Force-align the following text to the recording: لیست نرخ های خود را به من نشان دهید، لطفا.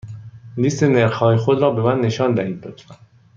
لیست 0.57 0.83
نرخ 0.83 1.15
های 1.17 1.37
خود 1.37 1.61
را 1.61 1.71
به 1.71 1.81
من 1.81 1.99
نشان 2.01 2.33
دهید، 2.33 2.67
لطفا. 2.67 2.95